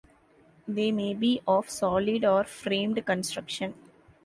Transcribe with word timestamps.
They 0.67 0.91
may 0.91 1.13
be 1.13 1.41
of 1.47 1.69
solid 1.69 2.25
or 2.25 2.43
framed 2.43 3.05
construction. 3.05 3.75